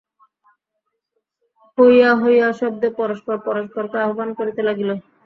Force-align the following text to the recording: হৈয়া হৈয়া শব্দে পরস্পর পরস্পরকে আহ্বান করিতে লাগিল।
হৈয়া 1.77 2.11
হৈয়া 2.15 2.47
শব্দে 2.59 2.87
পরস্পর 2.97 3.35
পরস্পরকে 3.45 3.97
আহ্বান 4.05 4.29
করিতে 4.39 4.61
লাগিল। 4.67 4.89